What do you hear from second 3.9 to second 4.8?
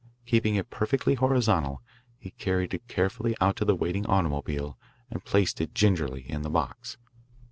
automobile